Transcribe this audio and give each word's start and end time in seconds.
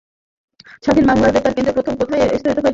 স্বাধীন 0.83 1.05
বাংলা 1.09 1.27
বেতার 1.27 1.53
কেন্দ্র 1.55 1.75
প্রথম 1.77 1.93
কোথায় 1.99 2.21
স্থাপিত 2.31 2.57
হয়েছিল? 2.57 2.67